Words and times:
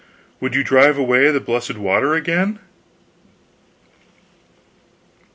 Would 0.39 0.55
you 0.55 0.63
drive 0.63 0.97
away 0.97 1.29
the 1.29 1.39
blessed 1.39 1.77
water 1.77 2.15
again?" 2.15 2.57